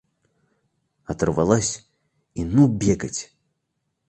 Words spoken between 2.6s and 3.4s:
бегать!